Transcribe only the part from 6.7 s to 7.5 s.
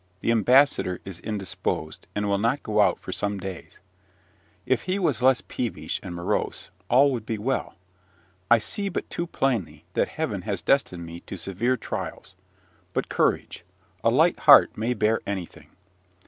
all would be